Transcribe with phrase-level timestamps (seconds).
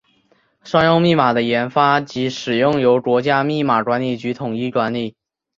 [0.63, 5.15] 商用密码的研发及使用由国家密码管理局统一管理。